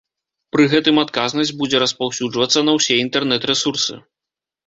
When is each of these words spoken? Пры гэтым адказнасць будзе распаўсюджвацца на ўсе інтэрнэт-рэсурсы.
Пры 0.55 0.63
гэтым 0.71 0.95
адказнасць 1.01 1.51
будзе 1.59 1.81
распаўсюджвацца 1.83 2.65
на 2.69 2.75
ўсе 2.79 2.93
інтэрнэт-рэсурсы. 3.03 4.01